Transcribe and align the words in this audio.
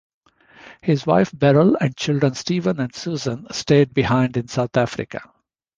His 0.81 1.05
wife 1.05 1.29
Beryl 1.31 1.77
and 1.79 1.95
children 1.95 2.33
Stephen 2.33 2.79
and 2.79 2.91
Susan 2.95 3.45
stayed 3.53 3.93
behind 3.93 4.35
in 4.35 4.47
South 4.47 4.75
Africa. 4.75 5.31